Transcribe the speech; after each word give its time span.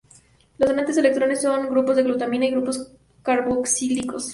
Los 0.57 0.67
donantes 0.67 0.95
de 0.95 1.01
electrones 1.01 1.43
son 1.43 1.69
grupos 1.69 1.95
de 1.95 2.01
glutamina 2.01 2.47
y 2.47 2.49
grupos 2.49 2.91
carboxílicos. 3.21 4.29